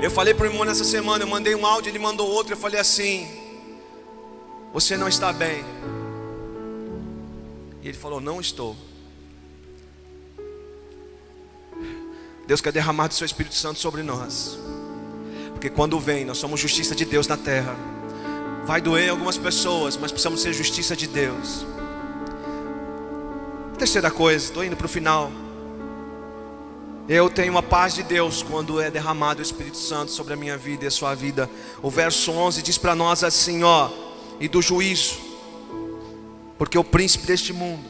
[0.00, 2.56] Eu falei para o irmão nessa semana, eu mandei um áudio, ele mandou outro, eu
[2.56, 3.28] falei assim:
[4.72, 5.64] Você não está bem.
[7.82, 8.76] E ele falou: Não estou.
[12.48, 14.58] Deus quer derramar do seu Espírito Santo sobre nós.
[15.52, 17.76] Porque quando vem, nós somos justiça de Deus na terra.
[18.64, 21.66] Vai doer algumas pessoas, mas precisamos ser justiça de Deus.
[23.76, 25.30] Terceira coisa, estou indo para o final.
[27.06, 30.56] Eu tenho a paz de Deus quando é derramado o Espírito Santo sobre a minha
[30.56, 31.50] vida e a sua vida.
[31.82, 33.90] O verso 11 diz para nós assim, ó,
[34.40, 35.18] e do juízo,
[36.56, 37.84] porque o príncipe deste mundo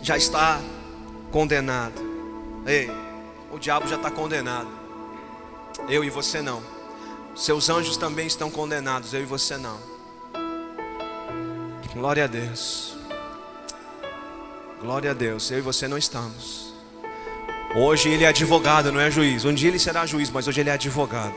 [0.00, 0.58] já está
[1.30, 2.00] condenado.
[2.66, 2.90] Ei,
[3.50, 4.68] o diabo já está condenado.
[5.88, 6.62] Eu e você não.
[7.34, 9.78] Seus anjos também estão condenados, eu e você não.
[11.92, 12.96] Glória a Deus.
[14.80, 16.74] Glória a Deus, eu e você não estamos.
[17.74, 19.44] Hoje ele é advogado, não é juiz.
[19.44, 21.34] Um dia ele será juiz, mas hoje ele é advogado.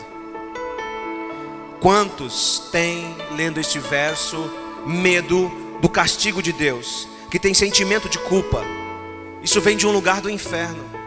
[1.82, 4.52] Quantos têm, lendo este verso,
[4.86, 5.50] medo
[5.82, 8.62] do castigo de Deus, que tem sentimento de culpa?
[9.41, 10.99] Isso vem de um lugar do inferno.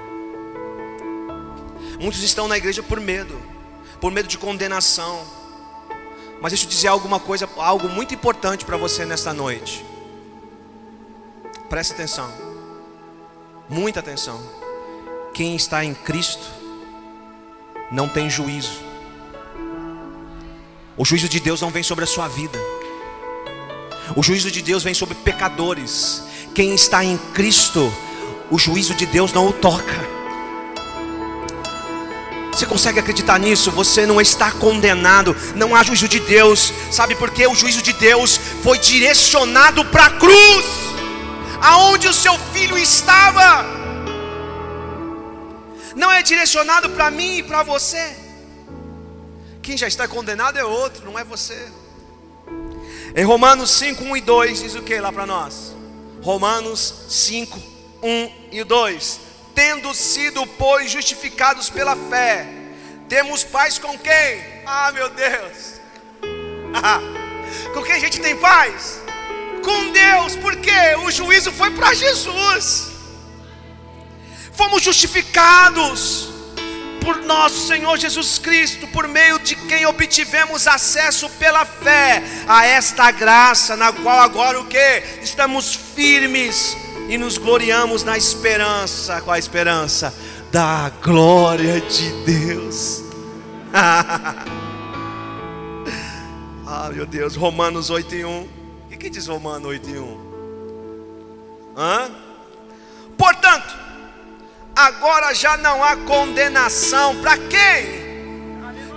[2.03, 3.41] Muitos estão na igreja por medo,
[4.01, 5.25] por medo de condenação.
[6.41, 9.87] Mas deixa eu dizer alguma coisa, algo muito importante para você nesta noite.
[11.69, 12.29] Preste atenção.
[13.69, 14.43] Muita atenção.
[15.33, 16.45] Quem está em Cristo
[17.93, 18.81] não tem juízo.
[20.97, 22.59] O juízo de Deus não vem sobre a sua vida.
[24.17, 26.25] O juízo de Deus vem sobre pecadores.
[26.53, 27.93] Quem está em Cristo,
[28.51, 30.12] o juízo de Deus não o toca.
[32.53, 33.71] Você consegue acreditar nisso?
[33.71, 36.71] Você não está condenado, não há juízo de Deus.
[36.91, 37.47] Sabe por quê?
[37.47, 40.67] O juízo de Deus foi direcionado para a cruz,
[41.63, 43.65] aonde o seu filho estava.
[45.97, 48.17] Não é direcionado para mim e para você.
[49.63, 51.57] Quem já está condenado é outro, não é você.
[53.17, 55.75] Em Romanos 5, 1 e 2 diz o que lá para nós?
[56.23, 57.59] Romanos 5,
[58.03, 59.32] 1 e 2
[59.65, 62.49] Tendo sido, pois, justificados pela fé,
[63.09, 64.43] temos paz com quem?
[64.67, 65.81] Ah, meu Deus!
[67.73, 69.01] com quem a gente tem paz?
[69.63, 72.91] Com Deus, porque o juízo foi para Jesus.
[74.53, 76.29] Fomos justificados
[77.01, 83.13] por nosso Senhor Jesus Cristo, por meio de quem obtivemos acesso pela fé a esta
[83.13, 85.05] graça, na qual agora o que?
[85.23, 86.77] Estamos firmes
[87.09, 89.21] e nos gloriamos na esperança.
[89.21, 90.15] Qual a esperança?
[90.51, 93.03] Da glória de Deus.
[96.67, 98.41] ah, meu Deus, Romanos 8 e 1.
[98.41, 98.49] O
[98.91, 100.33] que, que diz Romanos 8 e 1?
[101.77, 102.11] Hã?
[103.17, 103.75] Portanto,
[104.75, 108.03] agora já não há condenação para quem?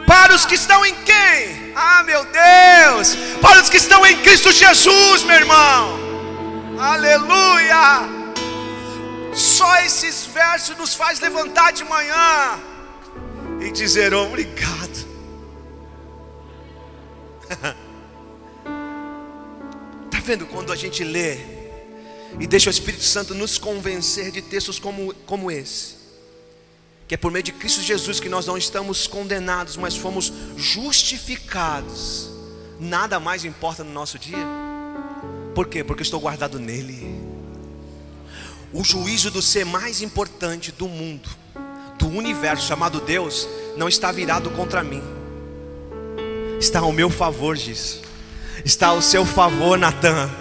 [0.06, 1.74] Para os que estão em quem?
[1.76, 3.16] Ah, meu Deus!
[3.42, 5.95] Para os que estão em Cristo Jesus, meu irmão.
[6.80, 8.26] Aleluia!
[9.34, 12.60] Só esses versos nos faz levantar de manhã
[13.62, 15.06] e dizer obrigado.
[20.06, 21.38] Está vendo quando a gente lê
[22.40, 25.96] e deixa o Espírito Santo nos convencer de textos como, como esse?
[27.08, 32.30] Que é por meio de Cristo Jesus que nós não estamos condenados, mas fomos justificados.
[32.80, 34.65] Nada mais importa no nosso dia.
[35.56, 35.84] Por quê?
[35.86, 37.18] Porque estou guardado nele.
[38.74, 41.30] O juízo do ser mais importante do mundo,
[41.98, 45.02] do universo chamado Deus, não está virado contra mim.
[46.60, 48.02] Está ao meu favor, diz.
[48.66, 50.30] Está ao seu favor, Natan.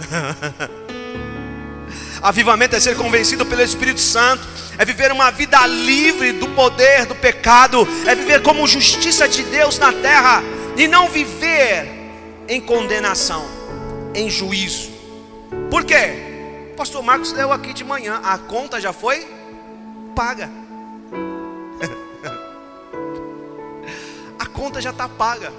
[2.21, 4.43] Avivamento é ser convencido pelo Espírito Santo,
[4.79, 9.79] é viver uma vida livre do poder do pecado, é viver como justiça de Deus
[9.79, 10.43] na terra
[10.77, 11.89] e não viver
[12.49, 13.47] em condenação,
[14.15, 14.94] em juízo.
[15.71, 16.75] Por quê?
[16.77, 19.27] Pastor Marcos leu aqui de manhã, a conta já foi
[20.15, 20.49] paga.
[24.39, 25.53] a conta já está paga.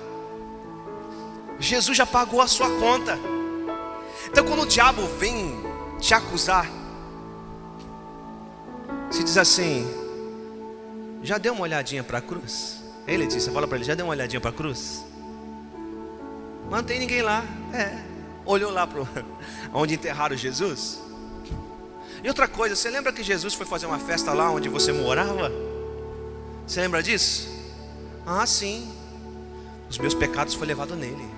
[1.60, 3.17] Jesus já pagou a sua conta.
[4.27, 5.55] Então quando o diabo vem
[5.99, 6.69] te acusar,
[9.10, 9.86] se diz assim,
[11.23, 12.84] já deu uma olhadinha para a cruz?
[13.08, 15.05] Ele disse, fala para ele, já deu uma olhadinha para a cruz?
[16.69, 17.43] Não tem ninguém lá.
[17.73, 18.14] É
[18.45, 19.01] olhou lá para
[19.73, 20.99] onde enterraram Jesus?
[22.23, 25.51] E outra coisa, você lembra que Jesus foi fazer uma festa lá onde você morava?
[26.65, 27.47] Você lembra disso?
[28.25, 28.91] Ah, sim.
[29.89, 31.29] Os meus pecados foram levados nele.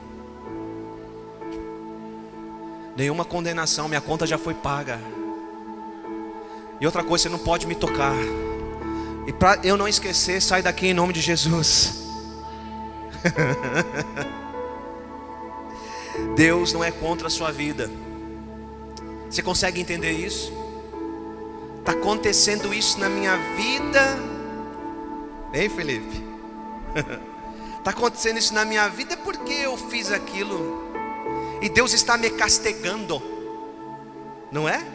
[2.96, 5.00] Nenhuma condenação, minha conta já foi paga.
[6.80, 8.16] E outra coisa, você não pode me tocar.
[9.28, 12.06] E para eu não esquecer, sai daqui em nome de Jesus.
[16.36, 17.90] Deus não é contra a sua vida.
[19.30, 20.54] Você consegue entender isso?
[21.80, 24.20] Está acontecendo isso na minha vida.
[25.54, 26.24] Hein, Felipe?
[27.78, 30.88] Está acontecendo isso na minha vida porque eu fiz aquilo.
[31.62, 33.22] E Deus está me castigando.
[34.52, 34.86] Não é?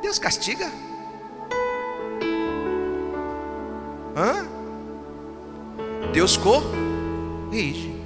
[0.00, 0.70] Deus castiga?
[4.16, 4.46] Hã?
[6.12, 8.01] Deus corrige.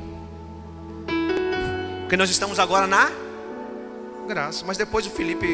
[2.07, 3.11] Porque nós estamos agora na
[4.29, 4.65] graça.
[4.65, 5.45] Mas depois o Felipe,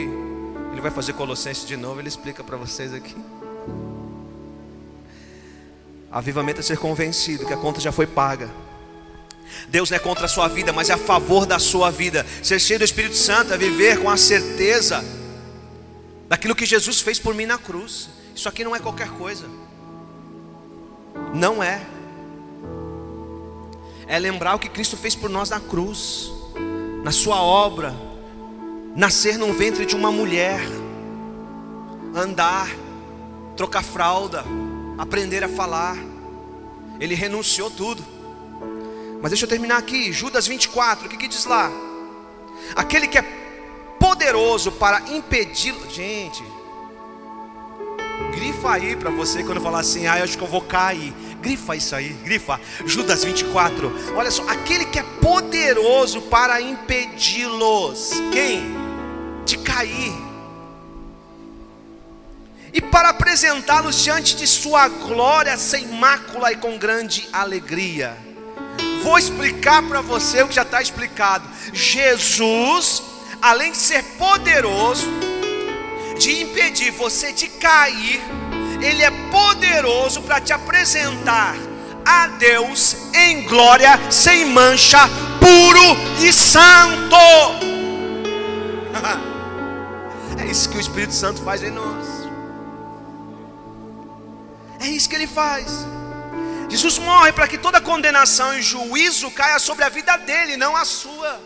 [0.71, 3.17] ele vai fazer Colossenses de novo, ele explica para vocês aqui.
[6.11, 8.51] Avivamento é ser convencido que a conta já foi paga.
[9.69, 12.27] Deus não é contra a sua vida, mas é a favor da sua vida.
[12.43, 15.03] Ser cheio do Espírito Santo é viver com a certeza
[16.29, 18.11] daquilo que Jesus fez por mim na cruz.
[18.37, 19.47] Isso aqui não é qualquer coisa.
[21.33, 21.81] Não é.
[24.07, 26.31] é lembrar o que Cristo fez por nós na cruz,
[27.03, 27.95] na Sua obra,
[28.95, 30.61] nascer num ventre de uma mulher,
[32.15, 32.69] andar,
[33.57, 34.45] trocar fralda,
[34.99, 35.97] aprender a falar.
[37.01, 38.05] Ele renunciou tudo.
[39.21, 41.71] Mas deixa eu terminar aqui, Judas 24, o que, que diz lá?
[42.75, 43.25] Aquele que é
[43.99, 45.89] poderoso para impedi-lo.
[45.91, 46.43] Gente,
[48.35, 51.15] grifa aí para você quando falar assim, ah, eu acho que eu vou cair.
[51.43, 52.61] Grifa isso aí, grifa.
[52.87, 53.93] Judas 24.
[54.17, 58.13] Olha só, aquele que é poderoso para impedi-los.
[58.33, 58.73] Quem?
[59.45, 60.13] De cair.
[62.73, 68.17] E para apresentá-los diante de sua glória sem mácula e com grande alegria.
[69.03, 71.45] Vou explicar para você o que já está explicado.
[71.73, 73.03] Jesus,
[73.43, 75.11] além de ser poderoso,
[76.19, 78.23] de impedir você de cair,
[78.83, 81.55] Ele é poderoso para te apresentar
[82.05, 84.99] a Deus em glória, sem mancha,
[85.41, 87.17] puro e santo.
[90.39, 92.07] É isso que o Espírito Santo faz em nós.
[94.81, 95.67] É isso que ele faz.
[96.69, 100.85] Jesus morre para que toda condenação e juízo caia sobre a vida dele, não a
[100.85, 101.41] sua.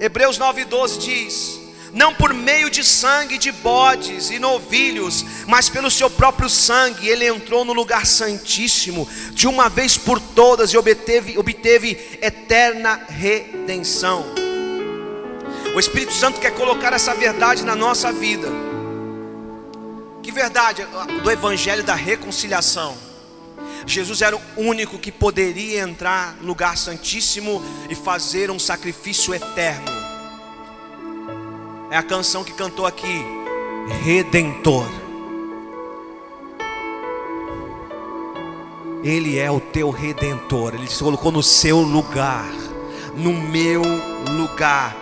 [0.00, 1.60] Hebreus 9,12 diz:
[1.96, 7.26] Não por meio de sangue de bodes e novilhos, mas pelo seu próprio sangue, ele
[7.26, 14.26] entrou no lugar santíssimo, de uma vez por todas, e obteve, obteve eterna redenção.
[15.74, 18.48] O Espírito Santo quer colocar essa verdade na nossa vida.
[20.22, 20.86] Que verdade?
[21.22, 22.94] Do Evangelho da reconciliação.
[23.86, 30.05] Jesus era o único que poderia entrar no lugar santíssimo e fazer um sacrifício eterno.
[31.88, 33.24] É a canção que cantou aqui,
[34.02, 34.86] Redentor.
[39.04, 42.50] Ele é o teu redentor, ele se colocou no seu lugar,
[43.14, 43.82] no meu
[44.36, 44.96] lugar.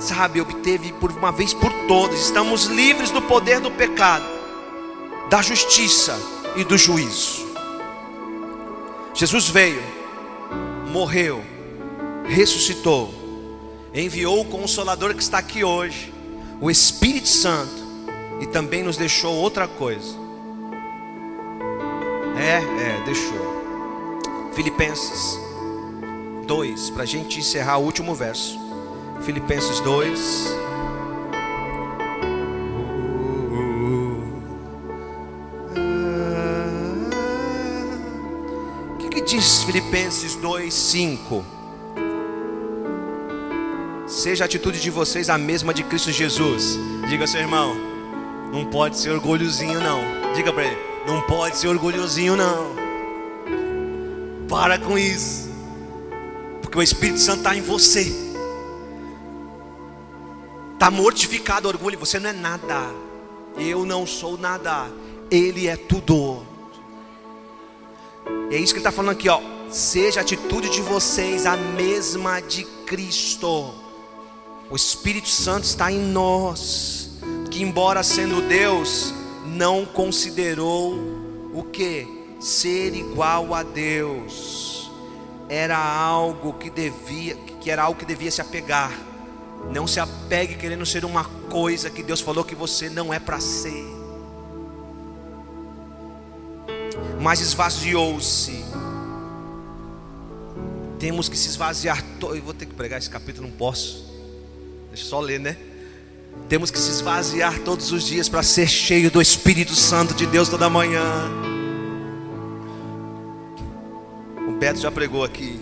[0.00, 4.24] Sabe, obteve por uma vez por todas, estamos livres do poder do pecado,
[5.28, 6.18] da justiça
[6.56, 7.46] e do juízo.
[9.14, 9.82] Jesus veio,
[10.90, 11.40] morreu,
[12.24, 13.19] ressuscitou,
[13.94, 16.12] enviou o Consolador que está aqui hoje,
[16.60, 17.80] o Espírito Santo,
[18.40, 20.16] e também nos deixou outra coisa.
[22.36, 23.60] É, é, deixou.
[24.54, 25.38] Filipenses
[26.46, 28.58] 2, para a gente encerrar o último verso.
[29.22, 30.60] Filipenses 2.
[39.30, 41.59] diz Filipenses 2:5?
[44.20, 46.78] Seja a atitude de vocês a mesma de Cristo Jesus.
[47.08, 47.74] Diga seu irmão,
[48.52, 50.02] não pode ser orgulhozinho não.
[50.34, 52.76] Diga para ele, não pode ser orgulhosinho não.
[54.46, 55.48] Para com isso.
[56.60, 58.14] Porque o Espírito Santo está em você.
[60.74, 61.98] Está mortificado o orgulho.
[61.98, 62.90] Você não é nada.
[63.56, 64.86] Eu não sou nada.
[65.30, 66.42] Ele é tudo.
[68.50, 69.40] É isso que ele está falando aqui, ó.
[69.70, 73.79] Seja a atitude de vocês a mesma de Cristo.
[74.70, 77.10] O Espírito Santo está em nós,
[77.50, 79.12] que embora sendo Deus,
[79.44, 80.94] não considerou
[81.52, 82.06] o que?
[82.38, 84.90] Ser igual a Deus.
[85.48, 88.92] Era algo que devia, que era algo que devia se apegar.
[89.72, 93.40] Não se apegue querendo ser uma coisa que Deus falou que você não é para
[93.40, 94.00] ser.
[97.20, 98.64] mas esvaziou-se.
[100.98, 102.02] Temos que se esvaziar.
[102.22, 104.09] Eu vou ter que pregar esse capítulo, não posso.
[104.90, 105.56] Deixa eu só ler, né?
[106.48, 110.48] Temos que se esvaziar todos os dias para ser cheio do Espírito Santo de Deus
[110.48, 111.02] toda manhã.
[114.48, 115.60] O Beto já pregou aqui.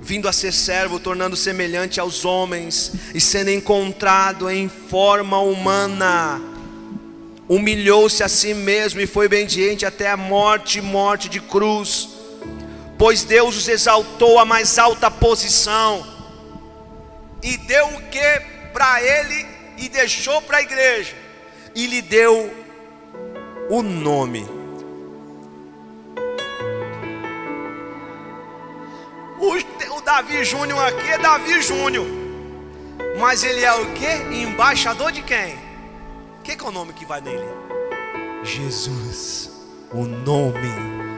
[0.00, 6.40] Vindo a ser servo, tornando semelhante aos homens e sendo encontrado em forma humana
[7.50, 12.08] humilhou-se a si mesmo e foi obediente até a morte morte de cruz.
[12.96, 16.19] Pois Deus os exaltou à mais alta posição
[17.42, 18.40] e deu o que
[18.72, 19.46] para ele
[19.78, 21.14] e deixou para a igreja
[21.74, 22.52] e lhe deu
[23.68, 24.46] o nome.
[29.38, 32.06] O, o Davi Júnior aqui é Davi Júnior,
[33.18, 34.34] mas ele é o que?
[34.34, 35.70] Embaixador de quem?
[36.50, 37.46] que, que é o nome que vai nele?
[38.42, 39.50] Jesus,
[39.92, 40.68] o nome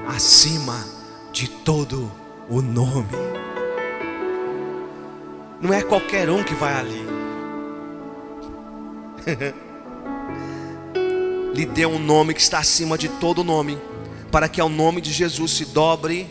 [0.07, 0.85] acima
[1.33, 2.11] de todo
[2.51, 3.17] o nome.
[5.63, 7.07] Não é qualquer um que vai ali.
[11.55, 13.79] Lhe deu um nome que está acima de todo nome,
[14.33, 16.29] para que ao nome de Jesus se dobre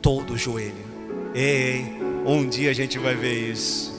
[0.00, 0.88] todo joelho.
[1.34, 1.84] Ei,
[2.24, 3.92] um dia a gente vai ver isso.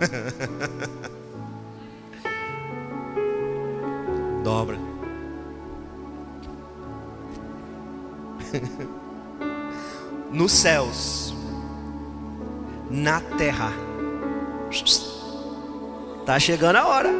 [4.44, 4.78] Dobra.
[10.30, 11.33] Nos céus,
[12.94, 13.72] na terra.
[16.24, 17.10] Tá chegando a hora.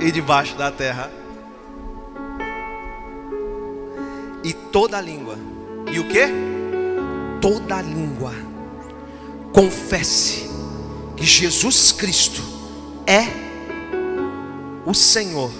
[0.00, 1.10] E debaixo da terra.
[4.42, 5.36] E toda língua.
[5.92, 6.26] E o que?
[7.40, 8.32] Toda língua.
[9.52, 10.50] Confesse
[11.14, 12.42] que Jesus Cristo
[13.06, 13.26] é
[14.86, 15.50] o Senhor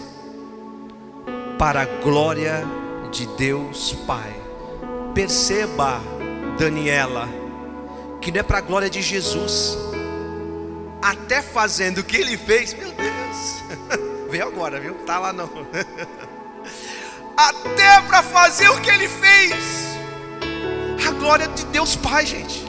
[1.58, 2.64] para a glória
[3.12, 4.34] de Deus Pai.
[5.14, 6.00] Perceba,
[6.58, 7.43] Daniela,
[8.24, 9.76] que não é para a glória de Jesus,
[11.02, 13.62] até fazendo o que ele fez, meu Deus,
[14.32, 14.94] veio agora, viu?
[15.04, 15.50] Tá lá não,
[17.36, 19.54] até para fazer o que ele fez,
[21.06, 22.64] a glória de Deus Pai, gente,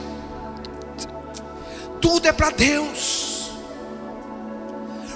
[2.01, 3.51] tudo é para Deus.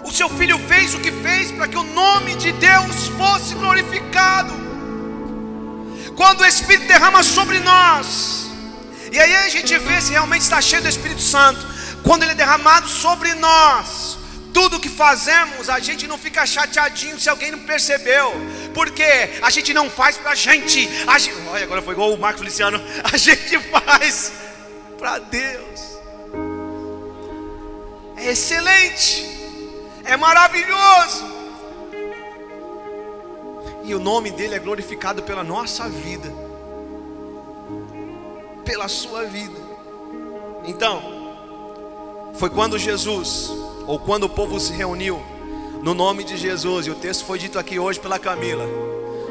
[0.05, 4.53] O seu filho fez o que fez para que o nome de Deus fosse glorificado.
[6.15, 8.48] Quando o Espírito derrama sobre nós,
[9.11, 11.65] e aí a gente vê se realmente está cheio do Espírito Santo.
[12.03, 14.17] Quando ele é derramado sobre nós,
[14.53, 18.33] tudo que fazemos, a gente não fica chateadinho se alguém não percebeu,
[18.73, 20.87] porque a gente não faz para a gente,
[21.51, 22.81] olha, agora foi igual o Marco Feliciano,
[23.11, 24.31] a gente faz
[24.97, 25.99] para Deus,
[28.17, 29.29] é excelente.
[30.03, 31.23] É maravilhoso.
[33.83, 36.33] E o nome dele é glorificado pela nossa vida,
[38.69, 39.59] pela sua vida.
[40.63, 41.01] Então,
[42.35, 43.51] foi quando Jesus,
[43.87, 45.19] ou quando o povo se reuniu,
[45.81, 48.63] no nome de Jesus, e o texto foi dito aqui hoje pela Camila: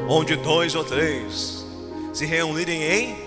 [0.09, 1.65] onde dois ou três
[2.11, 3.17] se reunirem em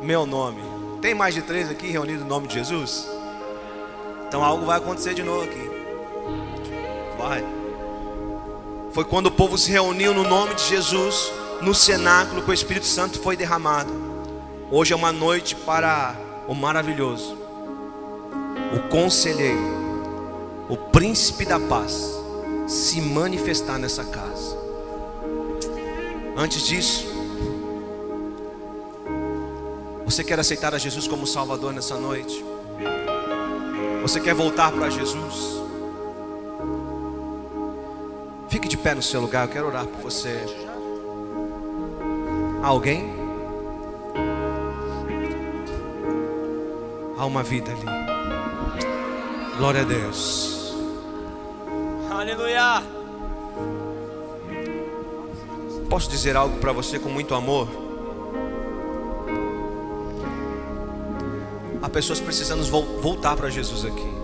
[0.00, 0.62] meu nome.
[1.02, 3.08] Tem mais de três aqui reunidos no nome de Jesus?
[4.28, 5.70] Então algo vai acontecer de novo aqui.
[7.18, 7.44] Vai.
[8.92, 12.86] Foi quando o povo se reuniu no nome de Jesus, no cenáculo, que o Espírito
[12.86, 14.05] Santo foi derramado.
[14.68, 16.16] Hoje é uma noite para
[16.48, 17.38] o maravilhoso,
[18.74, 19.60] o conselheiro,
[20.68, 22.12] o príncipe da paz
[22.66, 24.58] se manifestar nessa casa.
[26.36, 27.06] Antes disso,
[30.04, 32.44] você quer aceitar a Jesus como Salvador nessa noite?
[34.02, 35.62] Você quer voltar para Jesus?
[38.48, 40.44] Fique de pé no seu lugar, eu quero orar por você.
[42.64, 43.15] Alguém?
[47.16, 49.56] Há uma vida ali.
[49.56, 50.74] Glória a Deus.
[52.10, 52.82] Aleluia.
[55.88, 57.68] Posso dizer algo para você com muito amor?
[61.82, 62.64] Há pessoas precisando
[63.00, 64.16] voltar para Jesus aqui.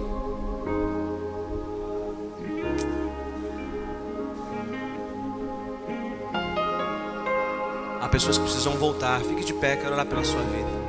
[8.13, 9.21] pessoas que precisam voltar.
[9.23, 10.82] Fique de pé, quero orar pela sua vida.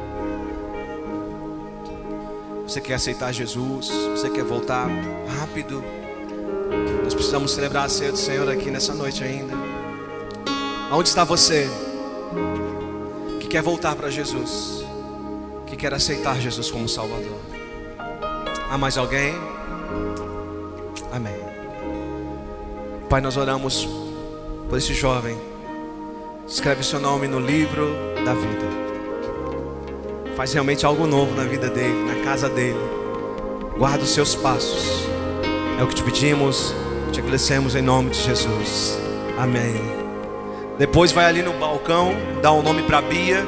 [2.74, 3.88] Você quer aceitar Jesus?
[4.16, 4.90] Você quer voltar
[5.40, 5.84] rápido?
[7.04, 9.54] Nós precisamos celebrar a ceia do Senhor aqui nessa noite ainda.
[10.90, 11.70] Aonde está você
[13.40, 14.84] que quer voltar para Jesus?
[15.68, 17.40] Que quer aceitar Jesus como Salvador?
[18.72, 19.36] Há mais alguém?
[21.12, 21.36] Amém.
[23.08, 23.88] Pai, nós oramos
[24.68, 25.38] por esse jovem
[26.48, 27.94] Escreve seu nome no livro
[28.26, 28.83] da vida.
[30.36, 32.80] Faz realmente algo novo na vida dele, na casa dele.
[33.78, 35.08] Guarda os seus passos.
[35.80, 36.74] É o que te pedimos,
[37.12, 38.98] te agradecemos em nome de Jesus.
[39.38, 39.82] Amém.
[40.78, 43.46] Depois vai ali no balcão, dá um nome para Bia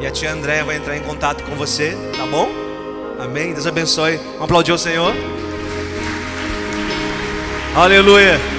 [0.00, 2.48] e a tia André vai entrar em contato com você, tá bom?
[3.18, 3.52] Amém.
[3.52, 4.16] Deus abençoe.
[4.16, 5.14] Vamos aplaudir o Senhor.
[7.74, 8.57] Aleluia.